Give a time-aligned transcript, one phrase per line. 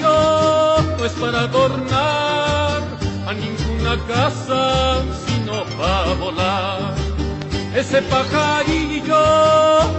[0.00, 2.82] No es para adornar
[3.26, 6.94] a ninguna casa, sino para volar.
[7.74, 9.24] Ese pajarillo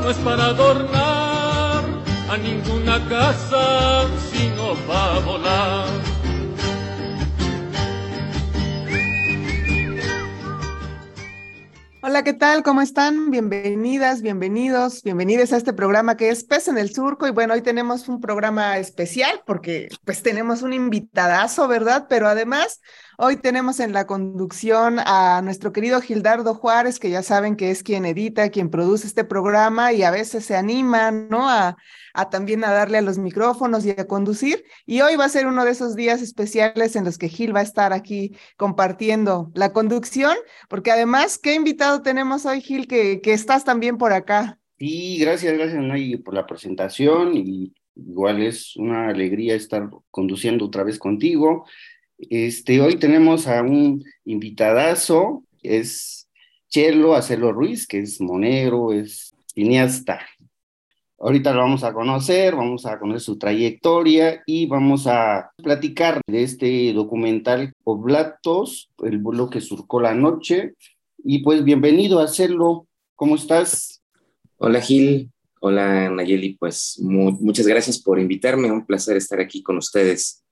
[0.02, 1.83] no es para adornar
[2.30, 6.12] a ninguna casa, sino para volar.
[12.14, 12.61] Hola, ¿qué tal?
[12.61, 13.31] ¿Cómo están?
[13.31, 17.28] Bienvenidas, bienvenidos, bienvenidos a este programa que es Pez en el Surco.
[17.28, 22.05] Y bueno, hoy tenemos un programa especial porque pues tenemos un invitadazo, ¿verdad?
[22.08, 22.81] Pero además,
[23.17, 27.81] hoy tenemos en la conducción a nuestro querido Gildardo Juárez, que ya saben que es
[27.81, 31.50] quien edita, quien produce este programa y a veces se anima, ¿no?
[32.14, 34.64] A también a darle a los micrófonos y a conducir.
[34.86, 37.61] Y hoy va a ser uno de esos días especiales en los que Gil va
[37.61, 40.36] a estar aquí compartiendo la conducción,
[40.70, 44.59] porque además, ¿qué invitado tenemos hoy, Gil, que, que estás también por acá?
[44.78, 50.83] Sí, gracias, gracias, Nay, por la presentación y igual es una alegría estar conduciendo otra
[50.83, 51.66] vez contigo.
[52.17, 56.27] Este, hoy tenemos a un invitadazo, es
[56.70, 60.21] Chelo Acelo Ruiz, que es monero, es cineasta.
[61.26, 66.44] Ahorita lo vamos a conocer, vamos a conocer su trayectoria y vamos a platicar de
[66.44, 70.73] este documental Oblatos, el vuelo que surcó la noche.
[71.23, 72.88] Y pues bienvenido a hacerlo.
[73.16, 74.04] ¿Cómo estás?
[74.58, 79.78] Hola Gil, hola Nayeli, pues mu muchas gracias por invitarme, un placer estar aquí con
[79.78, 80.44] ustedes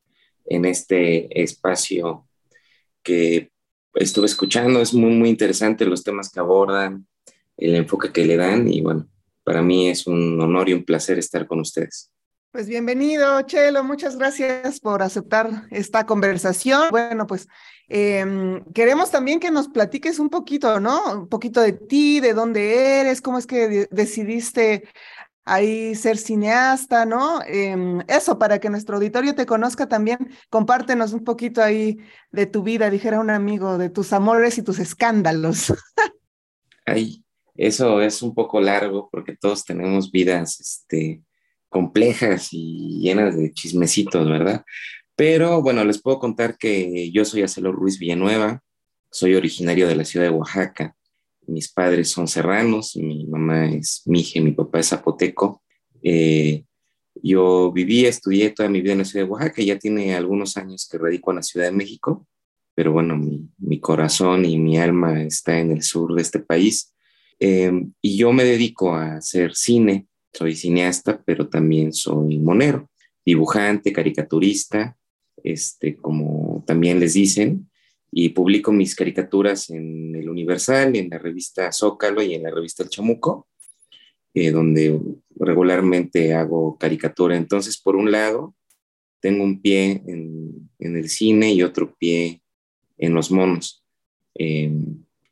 [0.46, 2.30] en este espacio
[3.04, 3.52] que
[3.94, 7.06] estuve escuchando, es muy, muy interesante los temas que abordan,
[7.58, 9.10] el enfoque que le dan y bueno,
[9.52, 12.10] para mí es un honor y un placer estar con ustedes.
[12.54, 16.84] Pues bienvenido, Chelo, muchas gracias por aceptar esta conversación.
[16.90, 17.50] Bueno, pues
[17.90, 21.24] eh, queremos también que nos platiques un poquito, ¿no?
[21.24, 24.88] Un poquito de ti, de dónde eres, cómo es que de decidiste
[25.44, 27.42] ahí ser cineasta, ¿no?
[27.46, 31.98] Eh, eso, para que nuestro auditorio te conozca también, compártenos un poquito ahí
[32.32, 35.74] de tu vida, dijera un amigo, de tus amores y tus escándalos.
[36.86, 37.26] Ay,
[37.62, 41.22] eso es un poco largo porque todos tenemos vidas este,
[41.70, 44.66] complejas y llenas de chismecitos, ¿verdad?
[45.16, 48.64] Pero bueno, les puedo contar que yo soy Acelo Ruiz Villanueva,
[49.12, 50.96] soy originario de la ciudad de Oaxaca.
[51.46, 55.62] Mis padres son serranos, mi mamá es mije, mi papá es zapoteco.
[56.02, 56.66] Eh,
[57.22, 60.90] yo viví, estudié toda mi vida en la ciudad de Oaxaca, ya tiene algunos años
[60.92, 62.26] que radico en la Ciudad de México,
[62.74, 66.92] pero bueno, mi, mi corazón y mi alma está en el sur de este país.
[67.44, 67.72] Eh,
[68.04, 72.88] y yo me dedico a hacer cine, soy cineasta, pero también soy monero,
[73.26, 74.96] dibujante, caricaturista,
[75.44, 77.68] este, como también les dicen,
[78.12, 82.84] y publico mis caricaturas en el Universal, en la revista Zócalo y en la revista
[82.84, 83.48] El Chamuco,
[84.36, 85.00] eh, donde
[85.36, 87.36] regularmente hago caricatura.
[87.36, 88.54] Entonces, por un lado,
[89.20, 92.44] tengo un pie en, en el cine y otro pie
[93.00, 93.84] en los monos.
[94.36, 94.72] Eh,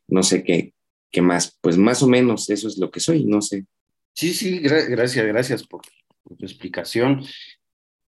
[0.08, 0.74] no sé qué,
[1.10, 3.66] qué más, pues más o menos eso es lo que soy, no sé.
[4.14, 7.22] Sí, sí, gra gracias, gracias por, tu explicación.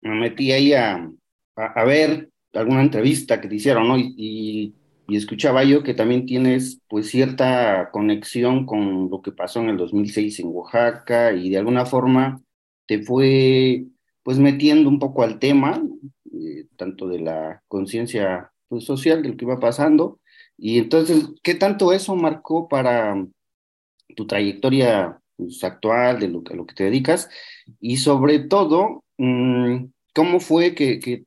[0.02, 1.10] Me metí ahí a,
[1.56, 3.98] a, ver alguna entrevista que te hicieron, ¿no?
[3.98, 4.74] Y, y,
[5.08, 9.76] y, escuchaba yo que también tienes pues cierta conexión con lo que pasó en el
[9.76, 12.42] 2006 en Oaxaca y de alguna forma
[12.86, 13.84] te fue
[14.22, 15.82] pues metiendo un poco al tema,
[16.32, 20.20] eh, tanto de la conciencia pues, social de lo que iba pasando.
[20.62, 23.26] Y entonces, ¿qué tanto eso marcó para
[24.14, 27.30] tu trayectoria pues, actual, de lo, a lo que te dedicas?
[27.80, 31.24] Y sobre todo, mmm, ¿cómo fue que, que,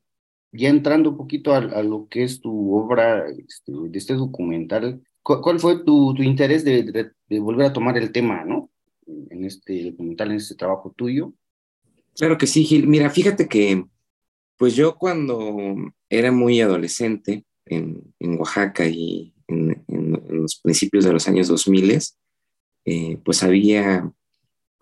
[0.51, 5.59] ya entrando un poquito a, lo que es tu obra, este, de este documental, ¿cuál,
[5.59, 8.69] fue tu, tu interés de, de, volver a tomar el tema, ¿no?
[9.07, 11.33] En este documental, en este trabajo tuyo.
[12.15, 12.87] Claro que sí, Gil.
[12.87, 13.83] Mira, fíjate que,
[14.57, 15.75] pues yo cuando
[16.07, 21.99] era muy adolescente en, en Oaxaca y en, en, los principios de los años 2000,
[22.85, 24.11] eh, pues había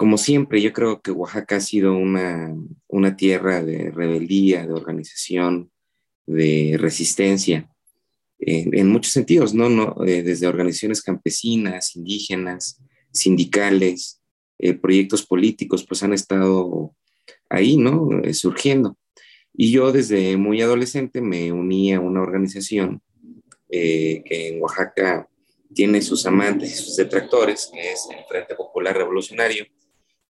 [0.02, 2.56] como siempre, yo creo que Oaxaca ha sido una,
[2.88, 5.70] una tierra de rebeldía, de organización,
[6.26, 7.70] de resistencia,
[8.40, 9.70] en, muchos sentidos, ¿no?
[9.70, 12.82] no eh, desde organizaciones campesinas, indígenas,
[13.12, 14.20] sindicales,
[14.58, 16.96] eh, proyectos políticos, pues han estado
[17.50, 18.22] ahí, ¿no?
[18.24, 18.98] Eh, surgiendo.
[19.54, 23.02] Y yo desde muy adolescente me uní a una organización
[23.70, 25.28] que en Oaxaca
[25.74, 29.66] tiene sus amantes y sus detractores, que es el Frente Popular Revolucionario,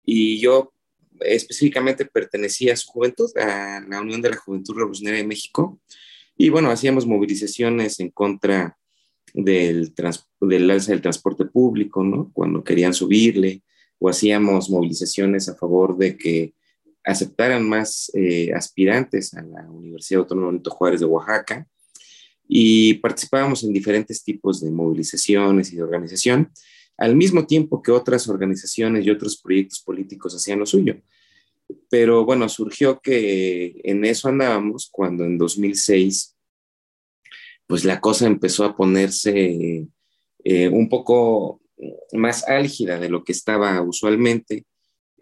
[0.06, 0.74] y yo
[1.20, 5.80] específicamente pertenecía a su juventud, a la Unión de la Juventud Revolucionaria de México,
[6.38, 8.78] y bueno, hacíamos movilizaciones en contra
[9.34, 9.94] del,
[10.40, 12.32] del alza del transporte público, ¿no?
[12.34, 13.64] Cuando querían subirle,
[14.00, 16.54] o hacíamos movilizaciones a favor de que
[17.04, 21.68] aceptaran más eh, aspirantes a la Universidad Autónoma Benito Juárez de Oaxaca,
[22.54, 26.52] y participábamos en diferentes tipos de movilizaciones y de organización
[26.98, 31.02] al mismo tiempo que otras organizaciones y otros proyectos políticos hacían lo suyo.
[31.90, 36.36] Pero bueno, surgió que en eso andábamos cuando en 2006,
[37.66, 39.88] pues la cosa empezó a ponerse
[40.44, 41.62] eh, un poco
[42.14, 44.66] más álgida de lo que estaba usualmente.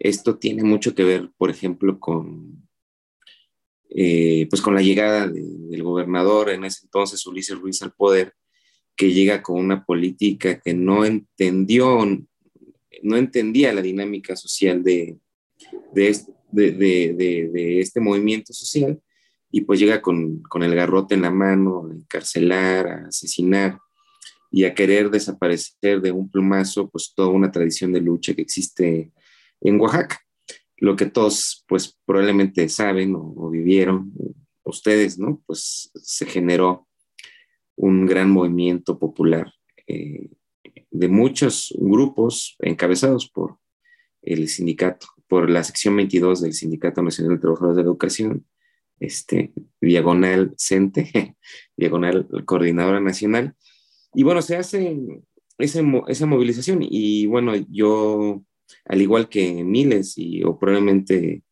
[0.00, 2.66] Esto tiene mucho que ver, por ejemplo, con,
[3.90, 8.32] eh, pues con la llegada del gobernador en ese entonces, Ulises Ruiz, al poder,
[8.96, 11.98] que llega con una política que no entendió,
[13.02, 15.18] no entendía la dinámica social de,
[15.92, 16.18] de,
[16.50, 18.98] de, este movimiento social
[19.50, 23.78] y pues llega con, con, el garrote en la mano a encarcelar, a asesinar
[24.50, 29.12] y a querer desaparecer de un plumazo pues toda una tradición de lucha que existe
[29.60, 30.20] en Oaxaca.
[30.76, 34.12] Lo que todos pues probablemente saben o, vivieron
[34.64, 35.42] ustedes, ¿no?
[35.46, 36.88] Pues se generó
[37.76, 39.52] un gran movimiento popular
[39.86, 40.30] eh,
[40.90, 43.58] de muchos grupos encabezados por
[44.22, 48.46] el sindicato, por la sección 22 del Sindicato Nacional de Trabajadores de Educación,
[48.98, 51.36] este, diagonal CENTE,
[51.76, 53.54] diagonal Coordinadora Nacional.
[54.14, 54.98] Y bueno, se hace
[55.58, 58.42] esa, esa movilización y bueno, yo,
[58.84, 61.42] al igual que miles y o probablemente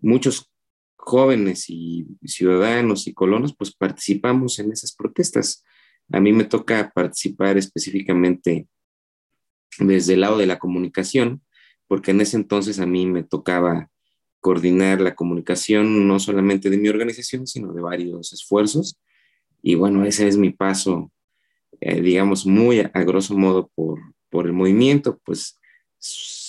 [0.00, 0.50] muchos
[0.96, 5.64] jóvenes y ciudadanos y colonos, pues participamos en esas protestas.
[6.12, 8.68] A mí me toca participar específicamente
[9.78, 11.42] desde el lado de la comunicación,
[11.88, 13.90] porque en ese entonces a mí me tocaba
[14.40, 18.98] coordinar la comunicación no solamente de mi organización, sino de varios esfuerzos.
[19.62, 21.12] Y bueno, ese es mi paso,
[21.80, 25.60] eh, digamos, muy a, grosso modo por, por el movimiento, pues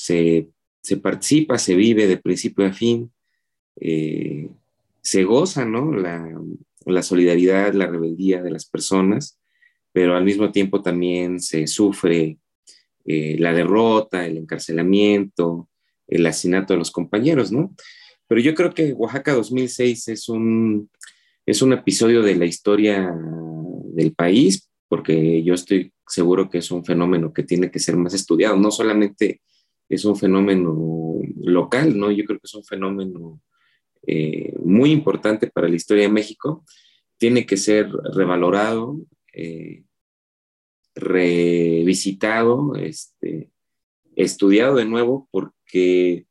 [0.04, 0.50] se,
[0.82, 3.12] se, participa, se vive de principio a fin,
[3.80, 4.50] eh,
[5.02, 5.94] se goza, ¿no?
[5.94, 6.30] La,
[6.86, 9.40] la solidaridad, la rebeldía de las personas
[9.94, 12.40] pero al mismo tiempo también se sufre
[13.06, 15.70] eh, la derrota, el encarcelamiento,
[16.08, 17.74] el asesinato de los compañeros, ¿no?
[18.28, 20.90] Pero yo creo que Oaxaca 2006 es un,
[21.46, 23.16] es un episodio de la historia
[23.94, 28.16] del país, porque yo estoy seguro que es un fenómeno que tiene que ser más
[28.16, 29.42] estudiado, no solamente
[29.94, 32.12] es un fenómeno local, ¿no?
[32.12, 33.42] Yo creo que es un fenómeno
[34.06, 36.66] eh, muy importante para la historia de México,
[37.18, 39.00] tiene que ser revalorado,
[39.34, 39.84] eh,
[40.96, 43.50] revisitado, este,
[44.16, 46.26] estudiado de nuevo, porque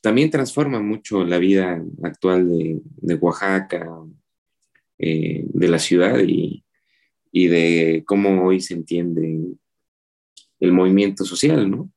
[0.00, 3.88] también transforma mucho la vida actual de, Oaxaca,
[4.98, 6.64] eh, de la ciudad y,
[7.32, 9.40] y, de cómo hoy se entiende
[10.60, 11.90] el movimiento social, ¿no?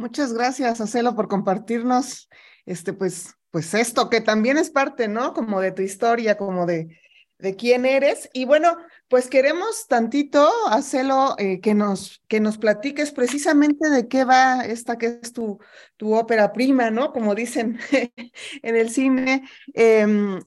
[0.00, 2.30] Muchas gracias, Acelo, por compartirnos
[2.64, 5.34] este, pues, pues esto, que también es parte, ¿no?
[5.34, 6.98] Como de tu historia, como de,
[7.36, 8.30] de quién eres.
[8.32, 8.78] Y bueno,
[9.08, 14.96] pues queremos tantito hacerlo, eh, que, nos, que nos platiques precisamente de qué va esta
[14.96, 15.58] que es tu,
[15.98, 17.12] tu ópera prima, ¿no?
[17.12, 17.78] Como dicen
[18.62, 19.42] en el cine.
[19.74, 20.06] Eh,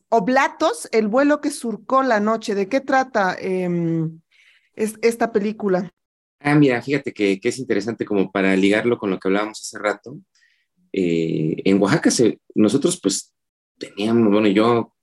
[0.09, 2.55] Oblatos, el vuelo que surcó la noche.
[2.55, 4.19] ¿De qué trata em,
[4.75, 5.93] esta película?
[6.45, 9.79] Ah, mira, fíjate que, que, es interesante como para ligarlo con lo que hablábamos hace
[9.79, 10.19] rato.
[10.91, 13.33] Eh, en Oaxaca se, nosotros pues
[13.79, 14.93] teníamos, bueno, yo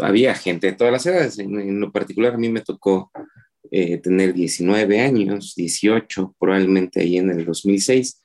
[0.00, 1.38] había gente de todas las edades.
[1.38, 3.12] En, lo particular, a mí me tocó
[3.70, 8.22] eh, tener 19 años, 18, probablemente ahí en el 2006.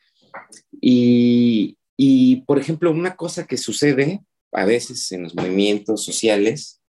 [0.80, 4.22] Y, y, por ejemplo, una cosa que sucede
[4.54, 6.82] a veces en los movimientos sociales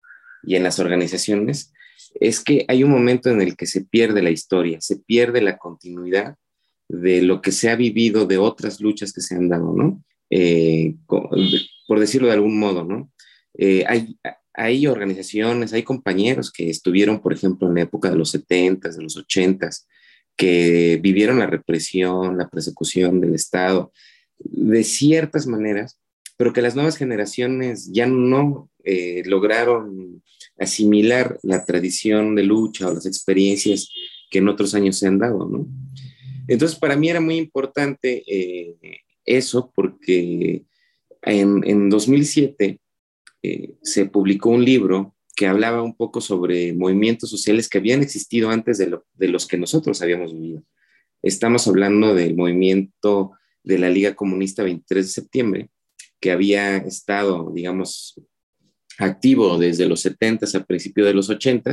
[0.45, 1.73] y en las organizaciones
[2.15, 5.59] es que hay un momento en el que se pierde la historia, se pierde la
[5.59, 6.37] continuidad
[6.88, 10.03] de lo que se ha vivido de otras luchas que se han dado, ¿no?
[10.31, 13.11] Eh, por decirlo de algún modo, ¿no?
[13.55, 14.17] Eh, hay,
[14.55, 19.03] hay organizaciones, hay compañeros que estuvieron, por ejemplo, en la época de los 70, de
[19.03, 19.71] los 80,
[20.37, 23.93] que vivieron la represión, la persecución del Estado,
[24.38, 25.99] de ciertas maneras,
[26.37, 30.23] pero que las nuevas generaciones ya no eh, lograron
[30.59, 33.91] asimilar la tradición de lucha o las experiencias
[34.31, 35.67] que en otros años se han dado, ¿no?
[36.47, 38.77] Entonces, para mí era muy importante eh,
[39.25, 40.65] eso porque
[41.23, 42.81] en, en 2007
[43.43, 48.50] eh, se publicó un libro que hablaba un poco sobre movimientos sociales que habían existido
[48.50, 50.65] antes de, de los que nosotros habíamos vivido.
[51.23, 55.71] Estamos hablando del movimiento de la Liga Comunista 23 de septiembre,
[56.21, 58.21] que había estado, digamos,
[58.99, 61.73] activo desde los 70 a principios de los 80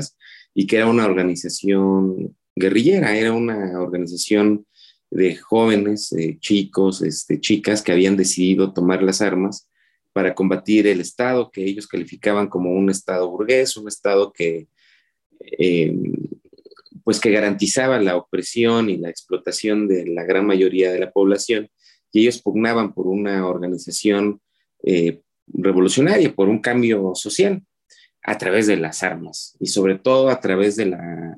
[0.54, 4.66] y que era una organización guerrillera, era una organización
[5.10, 9.68] de jóvenes, chicos, este, chicas que habían decidido tomar las armas
[10.16, 14.70] para combatir el Estado que ellos calificaban como un Estado burgués, un Estado que,
[15.40, 15.94] eh,
[17.04, 21.70] pues que garantizaba la opresión y la explotación de la gran mayoría de la población,
[22.14, 24.40] y ellos pugnaban por una organización
[24.84, 27.64] eh, revolucionaria, por un cambio social
[28.24, 31.38] a través de las armas y sobre todo a través de la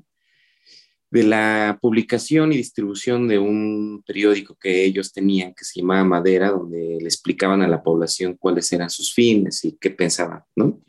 [1.09, 6.49] de la publicación y distribución de un periódico que ellos tenían que se llamaba Madera,
[6.49, 10.81] donde le explicaban a la población cuáles eran sus fines y qué pensaban, ¿no?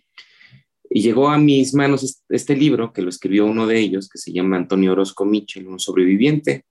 [0.90, 4.32] Y llegó a mis manos este libro que lo escribió uno de ellos, que se
[4.32, 6.64] llama Antonio Orozco Michel, un sobreviviente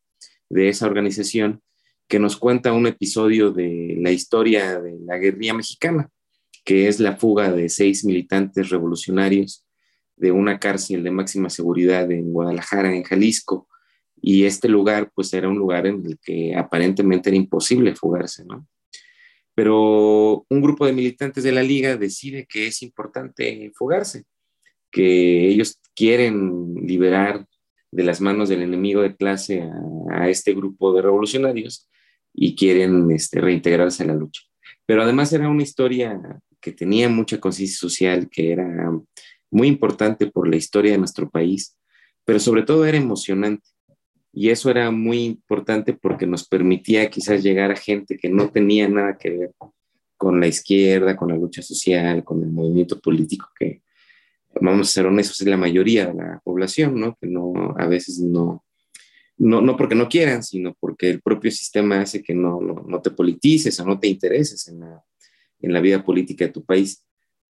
[0.50, 1.62] de esa organización,
[2.08, 6.10] que nos cuenta un episodio de la historia de la guerrilla mexicana,
[6.68, 9.66] que es la fuga de seis militantes revolucionarios
[10.18, 13.70] de una cárcel de máxima seguridad en Guadalajara, en Jalisco,
[14.22, 18.68] y este lugar pues era un lugar en el que aparentemente era imposible fugarse, ¿no?
[19.56, 24.26] Pero un grupo de militantes de la liga decide que es importante fugarse,
[24.92, 27.46] que ellos quieren liberar
[27.92, 29.64] de las manos del enemigo de clase
[30.12, 31.88] a, este grupo de revolucionarios
[32.34, 34.42] y quieren este, reintegrarse a la lucha.
[34.86, 36.20] Pero además era una historia
[36.62, 38.92] que tenía mucha conciencia social, que era
[39.50, 41.78] muy importante por la historia de nuestro país,
[42.26, 43.70] pero sobre todo era emocionante.
[44.34, 48.88] Y eso era muy importante porque nos permitía quizás llegar a gente que no tenía
[48.88, 49.52] nada que ver
[50.18, 53.82] con la izquierda, con la lucha social, con el movimiento político, que
[54.60, 57.16] vamos a ser honestos, es la mayoría de la población, ¿no?
[57.20, 58.64] Que no, a veces no,
[59.38, 63.02] no, no porque no quieran, sino porque el propio sistema hace que no, no, no
[63.02, 65.04] te politices o no te intereses en la,
[65.62, 67.04] en la vida política de tu país.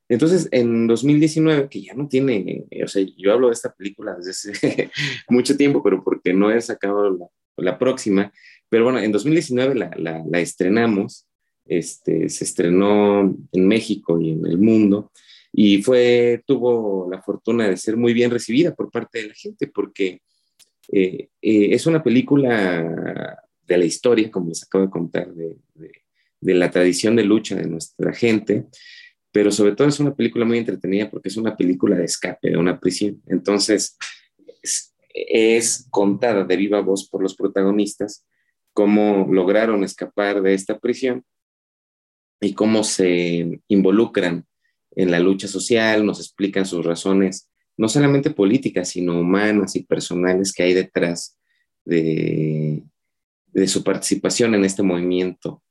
[0.09, 4.31] Entonces, en 2019, que ya no tiene, o sea, yo hablo de esta película desde
[4.31, 4.91] hace
[5.29, 8.31] mucho tiempo, pero porque no he sacado la, próxima,
[8.69, 11.27] pero bueno, en 2019 la, la, la, estrenamos,
[11.65, 15.11] este, se estrenó en México y en el mundo,
[15.51, 19.67] y fue, tuvo la fortuna de ser muy bien recibida por parte de la gente,
[19.67, 20.21] porque
[20.89, 25.91] eh, eh, es una película de la historia, como les acabo de contar, de, de,
[26.39, 28.67] de la tradición de lucha de nuestra gente,
[29.31, 32.57] pero sobre todo es una película muy entretenida porque es una película de escape de
[32.57, 33.21] una prisión.
[33.27, 33.97] Entonces,
[35.13, 38.25] es, contada de viva voz por los protagonistas
[38.73, 41.25] cómo lograron escapar de esta prisión
[42.39, 44.45] y cómo se involucran
[44.95, 50.53] en la lucha social, nos explican sus razones, no solamente políticas, sino humanas y personales
[50.53, 51.39] que hay detrás
[51.85, 52.83] de,
[53.47, 55.63] de su participación en este movimiento.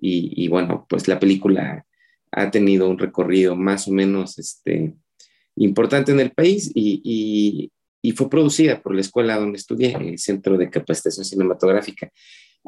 [0.00, 1.86] Y, y, bueno, pues la película
[2.32, 4.94] ha tenido un recorrido más o menos este,
[5.56, 7.72] importante en el país y,
[8.14, 12.08] fue producida por la escuela donde estudié, el Centro de Capacitación Cinematográfica.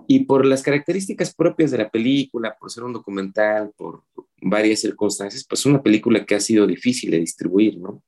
[0.08, 4.02] Y por las características propias de la película, por ser un documental, por
[4.42, 8.02] varias circunstancias, pues una película que ha sido difícil de distribuir, ¿no?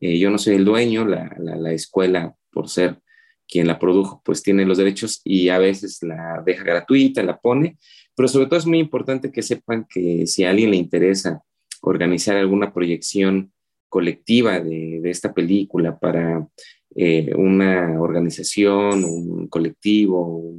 [0.00, 3.00] Eh, yo no soy el dueño, la, la, escuela, por ser
[3.48, 7.78] quien la produjo, pues tiene los derechos y a veces la deja gratuita, la pone,
[8.14, 11.42] pero sobre todo es muy importante que sepan que si a alguien le interesa
[11.80, 13.52] organizar alguna proyección
[13.88, 16.46] colectiva de, esta película para
[16.94, 20.54] eh, una organización, un colectivo,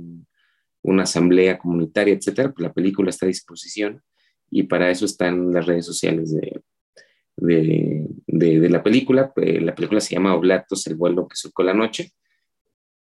[0.82, 4.02] una asamblea comunitaria, etcétera, pues la película está a disposición
[4.50, 6.62] y para eso están las redes sociales de,
[7.38, 9.32] de, la película.
[9.36, 12.12] Eh, la película se llama Oblatos, el vuelo que surcó la noche.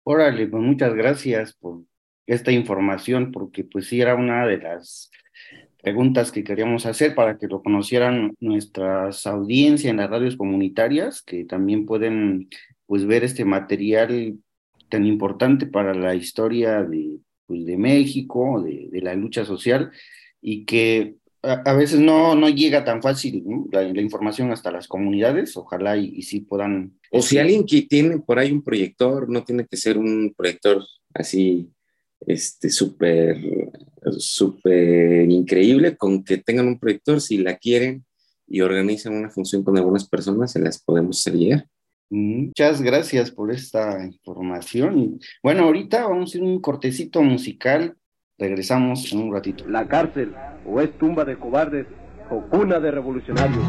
[0.03, 1.83] Órale, pues muchas gracias por
[2.25, 5.11] esta información, porque pues sí era una de las
[5.81, 11.45] preguntas que queríamos hacer para que lo conocieran nuestras audiencias en las radios comunitarias, que
[11.45, 12.49] también pueden
[12.87, 14.37] pues ver este material
[14.89, 19.91] tan importante para la historia de, pues, de México, de, de la lucha social,
[20.41, 25.97] y que a, veces no, no llega tan fácil la, información hasta las comunidades, ojalá
[25.97, 26.99] y, y sí puedan.
[27.11, 30.83] O si alguien que tiene por ahí un proyector, no tiene que ser un proyector
[31.13, 31.69] así,
[32.25, 33.37] este, súper,
[34.17, 38.05] súper increíble, con que tengan un proyector, si la quieren
[38.47, 41.67] y organizan una función con algunas personas, se las podemos hacer llegar.
[42.09, 45.19] Muchas gracias por esta información.
[45.41, 47.95] Bueno, ahorita vamos a hacer un cortecito musical.
[48.41, 49.65] Regresamos en un ratito.
[49.67, 50.33] La cárcel
[50.65, 51.85] o es tumba de cobardes
[52.31, 53.63] o cuna de revolucionarios.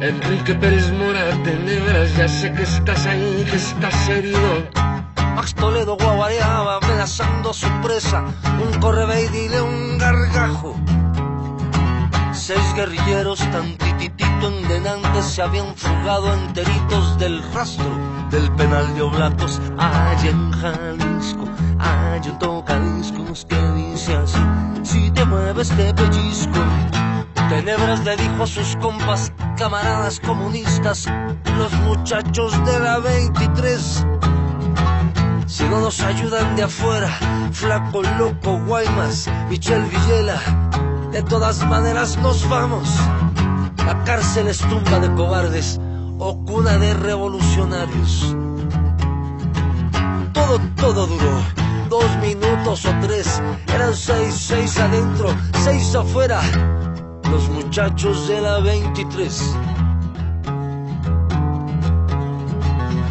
[0.00, 4.38] Enrique Pérez Mora, tenebras, ya sé que estás ahí, que estás herido.
[5.34, 8.24] Max Toledo guaguareaba amenazando a su presa,
[8.62, 10.76] un correve y dile un gargajo.
[12.32, 19.60] Seis guerrilleros tan tititito en se habían fugado enteritos del rastro del penal de Oblatos.
[19.78, 21.44] Allá en Jalisco,
[21.78, 24.38] allá en Tocaliscos, que dice así,
[24.82, 26.60] si te mueves te pellizco.
[27.48, 31.06] Tenebras le dijo a sus compas, camaradas comunistas,
[31.58, 34.06] los muchachos de la 23.
[35.46, 37.08] Si no nos ayudan de afuera,
[37.50, 40.40] Flaco Loco Guaymas, Michel Villela,
[41.10, 42.88] de todas maneras nos vamos.
[43.84, 45.80] La cárcel es tumba de cobardes
[46.20, 48.36] o cuna de revolucionarios.
[50.32, 51.40] Todo, todo duró.
[51.88, 53.42] Dos minutos o tres.
[53.74, 55.34] Eran seis, seis adentro,
[55.64, 56.40] seis afuera.
[57.30, 59.56] Los muchachos de la 23.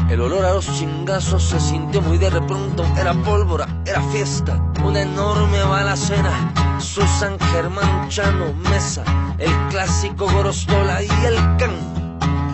[0.10, 2.86] El olor a los chingazos se sintió muy de repronto.
[2.98, 6.54] Era pólvora, era fiesta, una enorme balacera.
[6.80, 9.04] Susan Germán Chano Mesa,
[9.38, 11.99] el clásico Gorostola y el Can.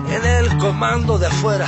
[0.09, 1.67] En el comando de afuera,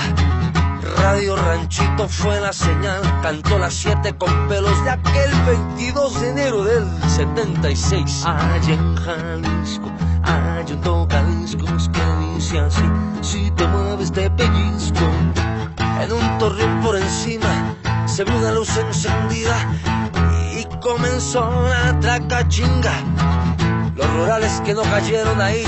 [0.98, 3.02] Radio Ranchito fue la señal.
[3.22, 8.26] Cantó las siete con pelos de aquel 22 de enero del 76.
[8.26, 9.92] Allá en Jalisco,
[10.24, 12.84] allá en Tocaliscos, que dice así:
[13.22, 15.06] Si te mueves, te pellizco
[16.02, 19.56] en un torreón por encima se vio una luz encendida
[20.56, 22.94] y comenzó una traca chinga.
[23.96, 25.64] Los rurales que no cayeron ahí,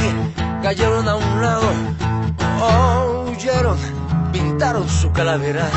[0.62, 1.72] cayeron a un lado,
[2.62, 3.78] oh, huyeron,
[4.32, 5.70] pintaron su calavera.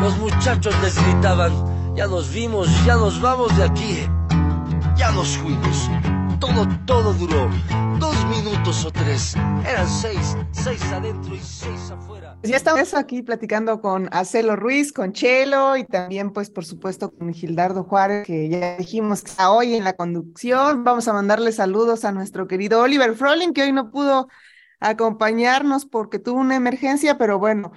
[0.00, 1.52] Los muchachos les gritaban,
[1.96, 4.06] ya nos vimos, ya nos vamos de aquí,
[4.96, 5.90] ya nos fuimos.
[6.40, 7.48] Todo, todo duró,
[7.98, 9.34] dos minutos o tres,
[9.66, 12.36] eran seis, seis adentro y seis afuera.
[12.42, 17.32] Ya estamos aquí platicando con Acelo Ruiz, con Chelo y también, pues, por supuesto, con
[17.32, 20.84] Gildardo Juárez, que ya dijimos que está hoy en la conducción.
[20.84, 24.28] Vamos a mandarle saludos a nuestro querido Oliver Frolin, que hoy no pudo
[24.88, 27.72] acompañarnos porque tuvo una emergencia, pero bueno,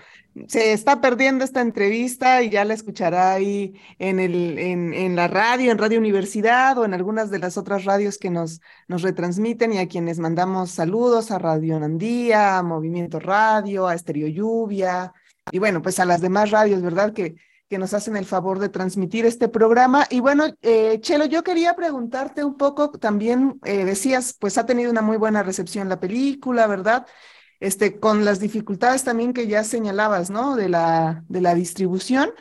[0.47, 5.27] se está perdiendo esta entrevista y ya la escuchará ahí en, el, en, en, la
[5.27, 9.73] radio, en Radio Universidad o en algunas de las otras radios que nos, nos retransmiten
[9.73, 15.13] y a quienes mandamos saludos a Radio Nandía, a Movimiento Radio, a Estereo Lluvia
[15.51, 17.13] y bueno, pues a las demás radios, ¿verdad?
[17.13, 17.35] Que,
[17.69, 20.05] que nos hacen el favor de transmitir este programa.
[20.09, 24.91] Y bueno, eh, Chelo, yo quería preguntarte un poco, también eh, decías, pues ha tenido
[24.91, 27.05] una muy buena recepción la película, ¿verdad?
[27.59, 30.55] Este, con las dificultades también que ya señalabas, ¿no?
[30.55, 32.31] De la, de la distribución.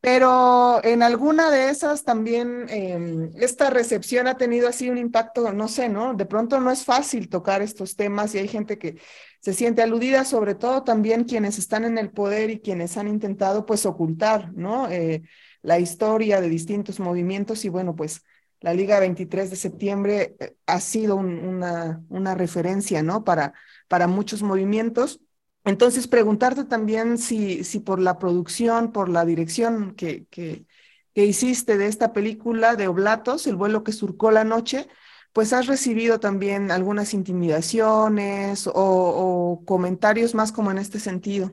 [0.00, 5.68] Pero en alguna de esas también eh, esta recepción ha tenido así un impacto, no
[5.68, 6.14] sé, ¿no?
[6.14, 8.98] De pronto no es fácil tocar estos temas y hay gente que
[9.40, 13.66] se siente aludida, sobre todo también quienes están en el poder y quienes han intentado
[13.66, 14.88] pues ocultar, ¿no?
[14.90, 15.22] Eh,
[15.62, 18.22] la historia de distintos movimientos y bueno, pues
[18.60, 23.24] la Liga 23 de septiembre eh, ha sido un, una, una referencia, ¿no?
[23.24, 23.52] Para,
[23.88, 25.20] para muchos movimientos.
[25.64, 30.66] Entonces, preguntarte también si, si por la producción, por la dirección que, que,
[31.14, 34.88] hiciste de esta película de Oblatos, El vuelo que surcó la noche,
[35.34, 41.52] pues has recibido también algunas intimidaciones o, o comentarios más como en este sentido.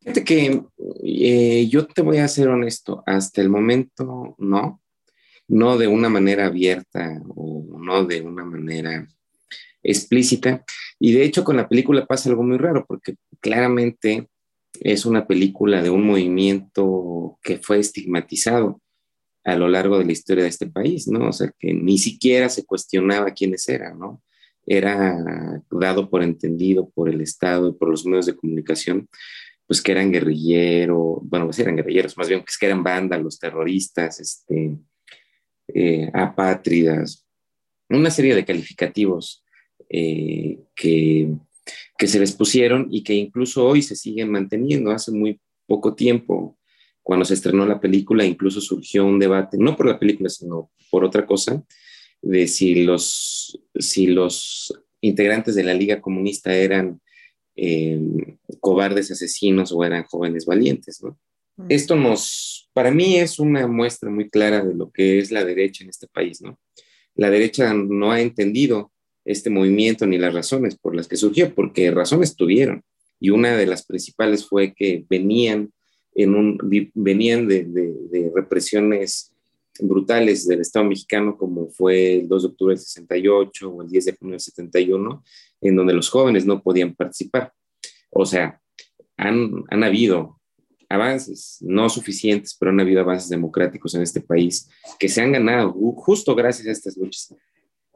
[0.00, 0.64] Fíjate que
[1.04, 4.80] eh, yo te voy a ser honesto, hasta el momento no,
[5.48, 9.06] no de una manera abierta o no de una manera
[9.90, 10.64] explícita.
[10.98, 14.28] Y de hecho con la película pasa algo muy raro, porque claramente
[14.80, 18.80] es una película de un movimiento que fue estigmatizado
[19.44, 21.28] a lo largo de la historia de este país, ¿no?
[21.28, 24.22] O sea, que ni siquiera se cuestionaba quiénes eran, ¿no?
[24.66, 29.08] Era dado por entendido por el Estado y por los medios de comunicación
[29.68, 34.18] pues que eran guerrilleros, bueno, pues eran guerrilleros, más bien pues que eran vándalos, terroristas,
[34.18, 34.78] este,
[35.68, 37.26] eh, apátridas,
[37.90, 39.44] una serie de calificativos
[39.88, 41.34] eh, que,
[41.96, 44.90] que se les pusieron y que incluso hoy se siguen manteniendo.
[44.90, 46.58] Hace muy poco tiempo,
[47.02, 51.04] cuando se estrenó la película, incluso surgió un debate, no por la película, sino por
[51.04, 51.64] otra cosa,
[52.20, 57.00] de si los, si los integrantes de la Liga Comunista eran
[57.56, 58.00] eh,
[58.60, 61.02] cobardes asesinos o eran jóvenes valientes.
[61.02, 61.18] ¿no?
[61.56, 61.66] Mm.
[61.68, 65.84] Esto nos, para mí es una muestra muy clara de lo que es la derecha
[65.84, 66.40] en este país.
[66.40, 66.58] ¿no?
[67.14, 68.92] La derecha no ha entendido
[69.28, 72.82] este movimiento ni las razones por las que surgió, porque razones tuvieron.
[73.20, 75.72] Y una de las principales fue que venían,
[76.14, 76.58] en un,
[76.94, 79.34] venían de, de, de represiones
[79.80, 84.04] brutales del Estado mexicano, como fue el 2 de octubre del 68 o el 10
[84.06, 85.24] de junio del 71,
[85.60, 87.52] en donde los jóvenes no podían participar.
[88.10, 88.60] O sea,
[89.18, 90.40] han, han habido
[90.88, 95.72] avances, no suficientes, pero han habido avances democráticos en este país que se han ganado
[95.72, 97.34] justo gracias a estas luchas.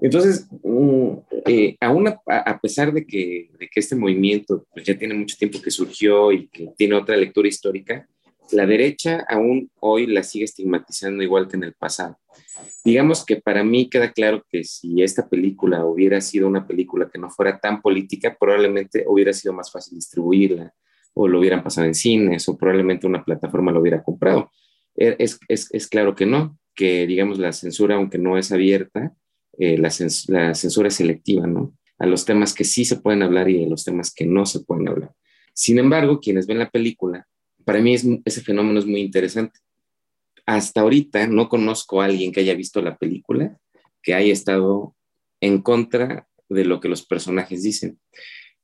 [0.03, 1.11] Entonces, mm,
[1.47, 6.33] eh, aún a, pesar de que, este movimiento pues, ya tiene mucho tiempo que surgió
[6.33, 8.09] y que tiene otra lectura histórica,
[8.51, 12.19] la derecha aún hoy la sigue estigmatizando igual que en el pasado.
[12.85, 17.21] Digamos que para mí queda claro que si esta película hubiera sido una película que
[17.21, 20.75] no fuera tan política, probablemente hubiera sido más fácil distribuirla
[21.15, 24.51] o lo hubieran pasado en cines o probablemente una plataforma lo hubiera comprado.
[24.97, 29.15] E, es claro que no, que digamos la censura, aunque no es abierta,
[29.65, 29.91] eh, la,
[30.29, 31.75] la censura es selectiva, ¿no?
[31.99, 34.61] A los temas que sí se pueden hablar y a los temas que no se
[34.61, 35.13] pueden hablar.
[35.55, 37.27] Sin embargo, quienes ven la película
[37.65, 39.61] para mí ese fenómeno es muy interesante.
[40.47, 43.57] Hasta ahorita no conozco a alguien que haya visto la película
[44.03, 44.97] que haya estado
[45.41, 48.01] en contra de lo que los personajes dicen,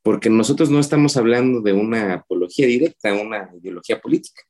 [0.01, 4.41] porque nosotros no estamos hablando de una apología directa, una ideología política,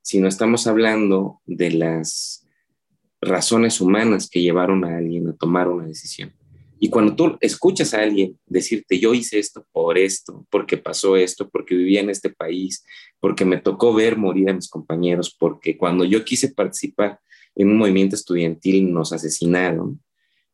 [0.00, 2.41] sino estamos hablando de las
[3.22, 6.32] razones humanas que llevaron a alguien a tomar una decisión.
[6.78, 11.48] Y cuando tú escuchas a alguien decirte, yo hice esto por esto, porque pasó esto,
[11.48, 12.84] porque vivía en este país,
[13.20, 17.20] porque me tocó ver morir a mis compañeros, porque cuando yo quise participar
[17.54, 20.02] en un movimiento estudiantil nos asesinaron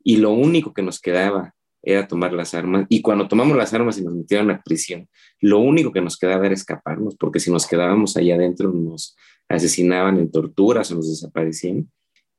[0.05, 2.87] y lo único que nos quedaba era tomar las armas.
[2.91, 5.09] Y cuando tomamos las armas y nos metieron a prisión,
[5.41, 9.17] lo único que nos quedaba era escaparnos, porque si nos quedábamos allá adentro nos
[9.49, 11.91] asesinaban en torturas o nos desaparecían.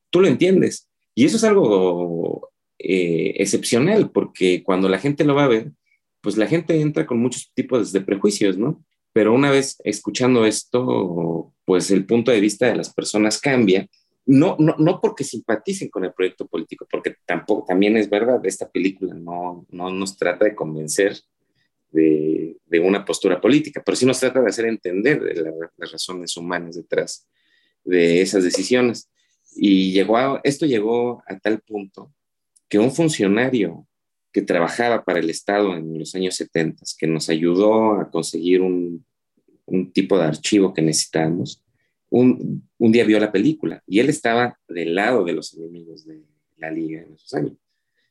[0.10, 0.90] Tú lo entiendes.
[1.16, 5.72] Y eso es algo eh, excepcional, porque cuando la gente lo va a ver,
[6.22, 8.84] pues la gente entra con muchos tipos de prejuicios, ¿no?
[9.14, 13.88] Pero una vez escuchando esto, pues el punto de vista de las personas cambia,
[14.26, 18.70] no, no, no porque simpaticen con el proyecto político, porque tampoco, también es verdad, esta
[18.70, 21.18] película no, no nos trata de convencer
[21.92, 25.20] de, de, una postura política, pero sí nos trata de hacer entender
[25.78, 27.28] las razones humanas detrás
[27.84, 29.10] de esas decisiones.
[29.56, 32.14] Y llegó a, esto llegó a tal punto
[32.68, 33.88] que un funcionario
[34.32, 39.04] que trabajaba para el Estado en los años 70, que nos ayudó a conseguir un,
[39.66, 41.64] un tipo de archivo que necesitábamos,
[42.12, 46.24] un, un, día vio la película y él estaba del lado de los enemigos de
[46.58, 47.54] la liga en esos años.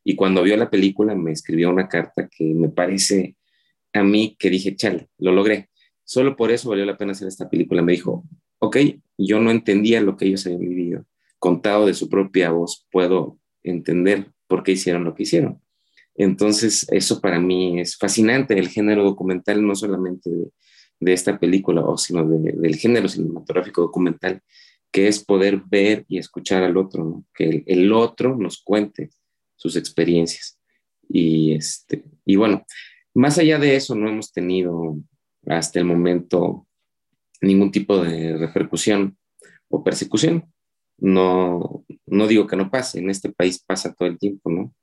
[0.04, 3.36] Y cuando vio la película me escribió una carta que me parece
[3.92, 5.70] a mí que dije, chale, lo logré.
[6.04, 7.82] Solo por eso valió la pena hacer esta película.
[7.82, 8.24] Me dijo,
[8.58, 8.76] ok,
[9.18, 11.04] yo no entendía lo que ellos habían vivido.
[11.38, 15.60] Contado de su propia voz, puedo entender por qué hicieron lo que hicieron.
[16.14, 20.30] Entonces, eso para mí es fascinante, el género documental, no solamente
[20.98, 24.42] de, esta película, sino del género cinematográfico documental,
[24.90, 29.10] que es poder ver y escuchar al otro, que el, otro nos cuente
[29.54, 30.58] sus experiencias.
[31.08, 32.64] Y, este, y bueno,
[33.14, 34.96] más allá de eso, no hemos tenido
[35.46, 36.66] hasta el momento
[37.40, 39.16] ningún tipo de repercusión
[39.68, 40.52] o persecución
[40.98, 44.74] no, no digo que no pase, en este país pasa todo el tiempo, ¿no?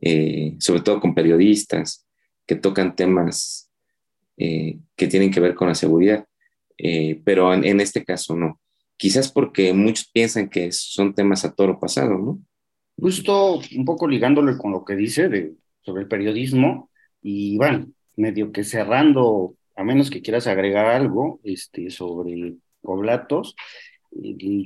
[0.00, 2.06] Eh, sobre todo con periodistas
[2.46, 3.70] que tocan temas
[4.36, 6.24] eh, que tienen que ver con la seguridad,
[6.78, 8.60] eh, pero en, este caso no.
[8.96, 12.40] Quizás porque muchos piensan que son temas a toro pasado, ¿no?
[12.96, 16.90] Justo un poco ligándole con lo que dice de, sobre el periodismo,
[17.22, 23.54] y bueno, medio que cerrando, a menos que quieras agregar algo este, sobre Oblatos,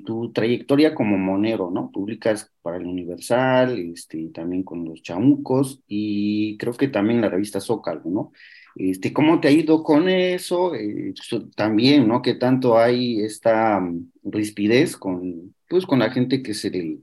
[0.04, 1.90] tu trayectoria como monero, ¿no?
[1.90, 7.60] Publicas para el Universal, este, también con los chamucos y creo que también la revista
[7.60, 8.32] Zócalo, ¿no?
[8.74, 10.74] Este, ¿Cómo te ha ido con eso?
[10.74, 11.12] Eh,
[11.54, 12.22] también, ¿no?
[12.22, 16.98] Que tanto hay esta um, rispidez con, pues, con la gente que se le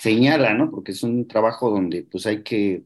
[0.00, 0.70] señala, ¿no?
[0.70, 2.84] Porque es un trabajo donde pues hay que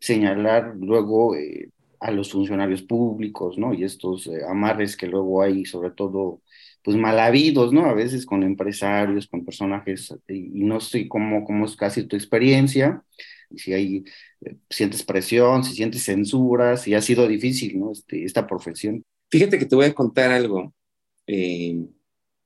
[0.00, 1.70] señalar luego eh,
[2.00, 3.72] a los funcionarios públicos, ¿no?
[3.74, 6.42] Y estos eh, amarres que luego hay, sobre todo,
[6.84, 7.86] pues mal habidos, ¿no?
[7.86, 13.02] A veces con empresarios, con personajes, y, no sé cómo, cómo es casi tu experiencia,
[13.56, 14.04] si hay,
[14.42, 17.92] eh, sientes presión, si sientes censura, si ha sido difícil, ¿no?
[17.92, 19.02] Este, esta profesión.
[19.30, 20.74] Fíjate que te voy a contar algo.
[21.26, 21.78] Eh,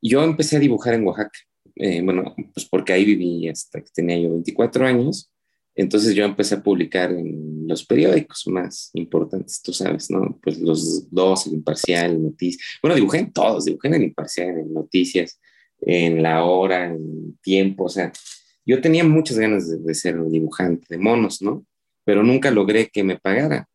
[0.01, 1.38] yo empecé a dibujar en Oaxaca,
[2.05, 5.31] bueno, pues porque ahí viví hasta que tenía yo 24 años,
[5.79, 10.37] entonces yo empecé a publicar en los periódicos más importantes, tú sabes, ¿no?
[10.43, 12.67] Pues los dos, el Imparcial, Noticias.
[12.83, 15.41] Bueno, dibujé en todos, dibujé en el Imparcial, en Noticias,
[15.81, 18.12] en La Hora, en Tiempo, o sea,
[18.67, 21.64] yo tenía muchas ganas de, ser un dibujante de monos, ¿no?
[22.05, 23.69] Pero nunca logré que me pagara,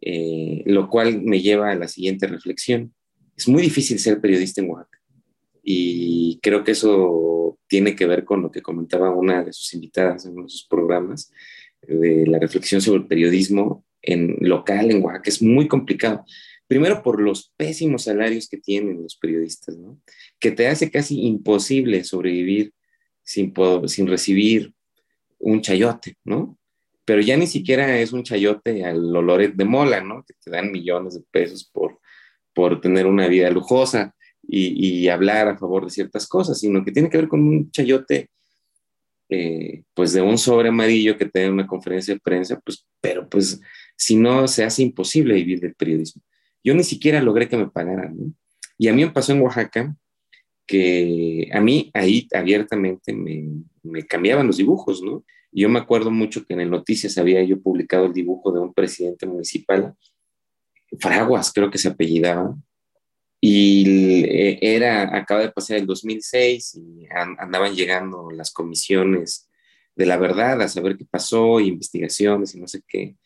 [0.00, 2.94] eh, lo cual me lleva a la siguiente reflexión.
[3.36, 4.98] Es muy difícil ser periodista en Oaxaca
[5.62, 7.33] y creo que eso
[7.66, 10.66] tiene que ver con lo que comentaba una de sus invitadas en uno de sus
[10.66, 11.32] programas,
[11.82, 15.30] de la reflexión sobre el periodismo en local en Oaxaca.
[15.30, 16.24] Es muy complicado.
[16.66, 19.76] Primero por los pésimos salarios que tienen los periodistas,
[20.40, 22.72] que te hace casi imposible sobrevivir
[23.22, 23.52] sin,
[23.86, 24.72] sin recibir
[25.38, 26.58] un chayote, ¿no?
[27.04, 30.24] Pero ya ni siquiera es un chayote al olor de mola, ¿no?
[30.26, 32.00] Que te dan millones de pesos por,
[32.54, 34.14] por tener una vida lujosa
[34.56, 38.30] y, hablar a favor de ciertas cosas, sino que tiene que ver con un chayote,
[39.28, 43.60] eh, pues de un sobre amarillo que te una conferencia de prensa, pues, pero pues
[43.96, 46.22] si no se hace imposible vivir del periodismo.
[46.62, 48.32] Yo ni siquiera logré que me pagaran, ¿no?
[48.78, 49.94] Y a mí me pasó en Oaxaca
[50.66, 53.44] que a mí ahí abiertamente me,
[53.82, 55.24] me cambiaban los dibujos, ¿no?
[55.52, 58.74] Yo me acuerdo mucho que en el Noticias había yo publicado el dibujo de un
[58.74, 59.94] presidente municipal,
[60.98, 62.56] Fraguas creo que se apellidaba,
[63.46, 64.24] y
[64.62, 69.50] era, acaba de pasar el 2006 y andaban llegando las comisiones
[69.94, 73.16] de la verdad a saber qué pasó, investigaciones y no sé qué.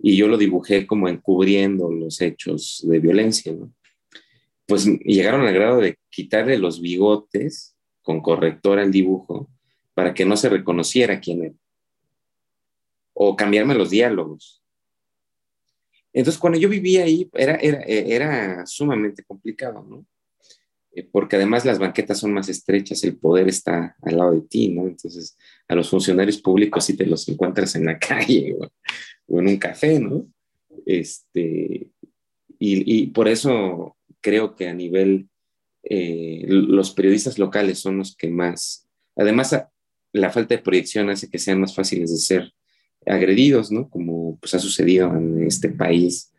[0.00, 3.72] Y yo lo dibujé como encubriendo los hechos de violencia, ¿no?
[4.66, 9.48] Pues llegaron al grado de quitarle los bigotes con corrector al dibujo
[9.94, 11.54] para que no se reconociera quién era.
[13.12, 14.57] O cambiarme los diálogos.
[16.12, 20.06] Entonces, cuando yo vivía ahí, era, era, era sumamente complicado, ¿no?
[20.98, 24.68] Eh, porque además las banquetas son más estrechas, el poder está al lado de ti,
[24.68, 24.86] ¿no?
[24.86, 25.36] Entonces,
[25.68, 30.00] a los funcionarios públicos sí te los encuentras en la calle o, en un café,
[30.00, 30.26] ¿no?
[30.86, 31.88] Este,
[32.58, 35.28] y, y, por eso creo que a nivel,
[35.82, 39.56] eh, los periodistas locales son los que más, además,
[40.12, 42.52] la falta de proyección hace que sean más fáciles de ser
[43.08, 43.88] agredidos, ¿no?
[43.88, 46.32] Como pues ha sucedido en este país,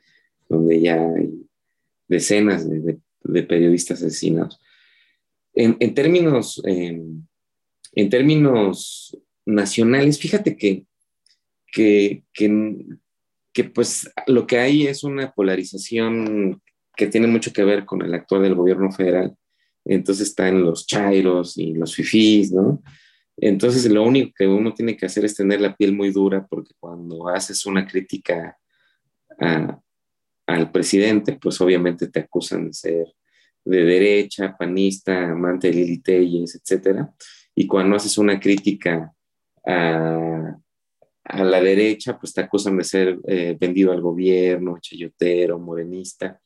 [0.48, 1.32] donde ya hay
[2.08, 3.00] decenas de,
[3.44, 4.60] periodistas asesinados.
[5.54, 7.26] En, términos, em,
[7.94, 10.86] en términos nacionales, fíjate que,
[11.72, 12.24] que,
[13.74, 16.62] pues lo que hay es una polarización
[16.96, 19.36] que tiene mucho que ver con el actual del gobierno federal.
[19.86, 22.82] Entonces están los chairos y los fifís, ¿no?
[23.42, 26.74] Entonces, lo único que uno tiene que hacer es tener la piel muy dura porque
[26.80, 28.58] cuando haces una crítica
[30.48, 33.06] al presidente, pues obviamente te acusan de ser
[33.64, 37.06] de derecha, panista, amante de Lili Telles, etc.
[37.56, 39.14] Y cuando haces una crítica
[39.66, 40.58] a,
[41.32, 46.42] la derecha, pues te acusan de ser eh, vendido al gobierno, chayotero, morenista.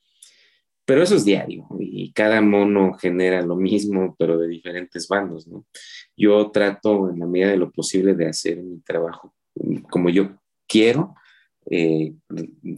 [0.86, 5.66] Pero eso es diario y cada mono genera lo mismo, pero de diferentes bandos, ¿no?
[6.18, 9.34] Yo trato en la medida de lo posible de hacer mi trabajo
[9.90, 11.16] como yo quiero,
[11.70, 12.14] eh,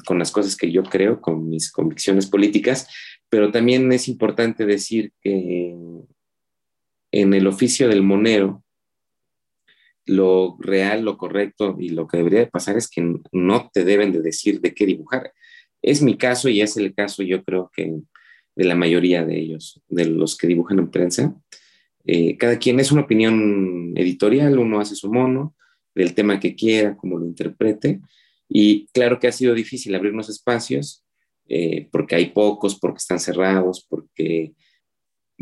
[0.06, 2.88] con las cosas que yo creo, con mis convicciones políticas,
[3.30, 5.76] pero también es importante decir que
[7.12, 8.64] en el oficio del monero,
[10.06, 14.12] lo real, lo correcto y lo que debería de pasar es que no te deben
[14.12, 15.34] de decir de qué dibujar.
[15.86, 17.94] Es mi caso y es el caso, yo creo que
[18.56, 21.36] de la mayoría de ellos, de los que dibujan en prensa.
[22.06, 25.56] Eh, cada quien es una opinión editorial, uno hace su mono
[25.94, 28.02] del tema que quiera, como lo interprete.
[28.50, 31.06] Y claro que ha sido difícil abrirnos espacios
[31.48, 34.54] eh, porque hay pocos, porque están cerrados, porque,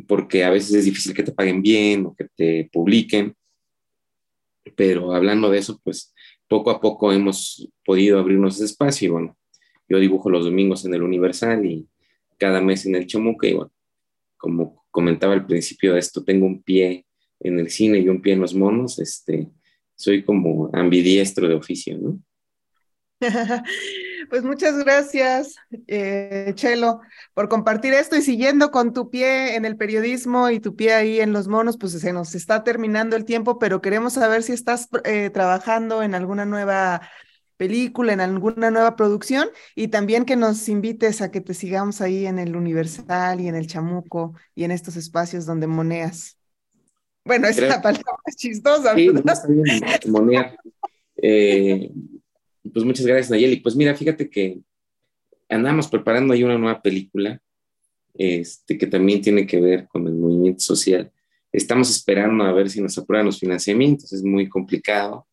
[0.10, 3.34] porque a veces es difícil que te paguen bien o que te publiquen.
[4.76, 6.14] Pero hablando de eso, pues
[6.50, 9.38] poco a poco hemos podido abrirnos ese espacio y bueno,
[9.88, 11.88] yo dibujo los domingos en el Universal y
[12.38, 13.72] cada mes en el Chamuca y bueno,
[14.38, 17.06] como comentaba al principio de esto, tengo un pie
[17.40, 19.50] en el cine y un pie en los monos, este,
[19.96, 22.20] soy como ambidiestro de oficio, ¿no?
[24.30, 27.02] Pues muchas gracias, eh, Chelo,
[27.34, 31.20] por compartir esto y siguiendo con tu pie en el periodismo y tu pie ahí
[31.20, 34.88] en los monos, pues se nos está terminando el tiempo, pero queremos saber si estás
[35.04, 37.02] eh, trabajando en alguna nueva
[37.58, 42.26] película, en alguna nueva producción y también que nos invites a que te sigamos ahí
[42.26, 46.38] en el Universal y en el Chamuco y en estos espacios donde moneas.
[47.26, 50.58] Bueno, esa la palabra es chistosa, sí, Está bien, monear.
[51.16, 51.90] Eh,
[52.74, 53.58] pues muchas gracias, Nayeli.
[53.58, 54.60] Pues mira, fíjate que
[55.50, 57.42] andamos preparando ahí una nueva película
[58.14, 61.12] este, que también tiene que ver con el movimiento social.
[61.52, 65.28] Estamos esperando a ver si nos aprueban los financiamientos, es muy complicado,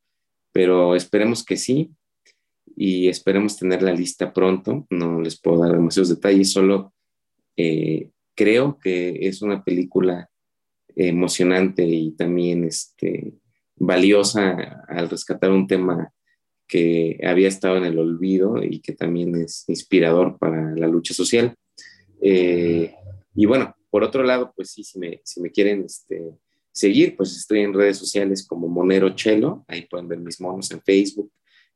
[0.52, 1.90] pero esperemos que sí
[2.82, 4.86] y esperemos tener la lista pronto.
[4.88, 6.94] No les puedo dar demasiados detalles, solo
[7.54, 10.30] eh, creo que es una película
[10.96, 13.34] emocionante y también este,
[13.76, 16.10] valiosa al rescatar un tema
[16.66, 21.54] que había estado en el olvido y que también es inspirador para la lucha social.
[22.22, 22.94] Eh,
[23.34, 26.32] y bueno, por otro lado, pues sí, si me, si me quieren este,
[26.72, 30.80] seguir, pues estoy en redes sociales como Monero Chelo, ahí pueden ver mis monos en
[30.80, 31.30] Facebook,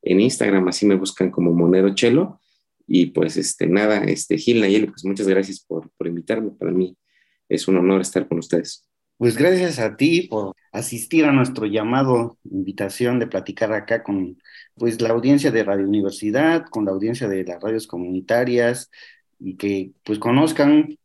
[0.05, 2.41] en Instagram, así me buscan como Monero Chelo.
[2.87, 6.51] Y pues este, nada, este, Gil Nayeli, pues muchas gracias por, por invitarme.
[6.51, 6.97] Para mí
[7.49, 8.87] es un honor estar con ustedes.
[9.17, 14.37] Pues gracias a ti por asistir a nuestro llamado, invitación de platicar acá con
[14.75, 18.91] pues la audiencia de Radio Universidad, con la audiencia de las radios comunitarias
[19.39, 20.99] y que pues conozcan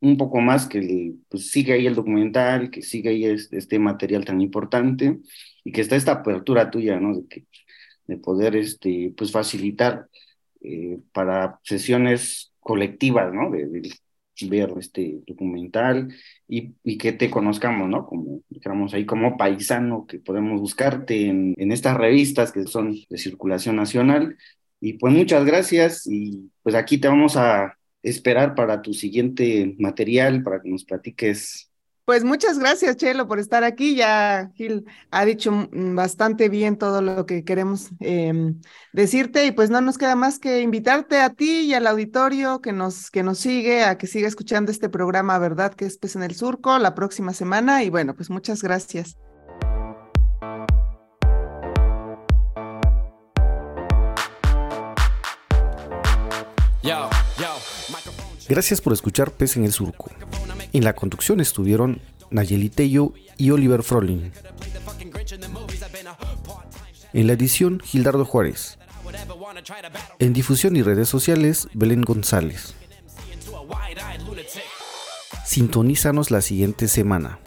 [0.00, 4.40] un poco más que pues, sigue ahí el documental, que sigue ahí este, material tan
[4.40, 5.20] importante
[5.62, 7.22] y que está esta apertura tuya, ¿no?
[8.12, 10.08] De poder este, pues facilitar
[10.60, 13.50] eh, para sesiones colectivas, ¿no?
[13.50, 13.90] De,
[14.48, 16.12] ver este documental
[16.48, 18.06] y, y, que te conozcamos, ¿no?
[18.06, 23.18] Como, digamos, ahí como paisano, que podemos buscarte en, en estas revistas que son de
[23.18, 24.36] circulación nacional.
[24.80, 30.42] Y pues muchas gracias y pues aquí te vamos a esperar para tu siguiente material,
[30.42, 31.71] para que nos platiques
[32.04, 33.94] pues muchas gracias, Chelo, por estar aquí.
[33.94, 38.60] Ya Gil ha dicho bastante bien todo lo que queremos em,
[38.92, 42.72] decirte y pues no nos queda más que invitarte a ti y al auditorio que
[42.72, 45.74] nos, que nos sigue, a que siga escuchando este programa, ¿verdad?
[45.74, 49.16] Que es Pues en el Surco la próxima semana y bueno, pues muchas gracias.
[58.48, 60.10] Gracias por escuchar Pez en el Surco.
[60.72, 64.32] En la conducción estuvieron Nayeli Tello y Oliver Frolin.
[67.12, 68.78] En la edición, Gildardo Juárez.
[70.18, 72.74] En difusión y redes sociales, Belén González.
[75.44, 77.38] Sintonízanos la siguiente semana.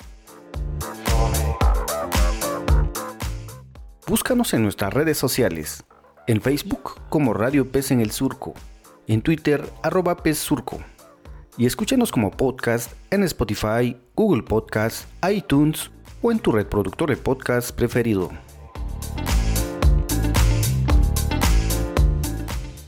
[4.05, 5.83] Búscanos en nuestras redes sociales.
[6.27, 8.53] En Facebook como Radio Pez en el Surco.
[9.07, 10.79] En Twitter, arroba Pez Surco
[11.57, 15.89] y escúchanos como podcast en Spotify, Google Podcast, iTunes
[16.21, 18.31] o en tu reproductor de podcast preferido.